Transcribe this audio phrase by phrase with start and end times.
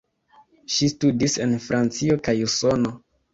[0.75, 2.97] Ŝi studis en Francio kaj Usono.